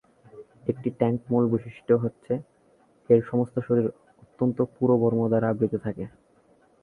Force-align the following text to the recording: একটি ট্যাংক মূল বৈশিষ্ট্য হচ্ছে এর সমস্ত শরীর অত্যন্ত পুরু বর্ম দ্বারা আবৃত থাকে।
একটি 0.67 0.89
ট্যাংক 0.99 1.19
মূল 1.29 1.43
বৈশিষ্ট্য 1.51 1.93
হচ্ছে 2.03 2.33
এর 3.09 3.21
সমস্ত 3.29 3.55
শরীর 3.67 3.87
অত্যন্ত 4.23 4.57
পুরু 4.73 4.95
বর্ম 5.01 5.21
দ্বারা 5.27 5.47
আবৃত 5.49 5.73
থাকে। 5.85 6.03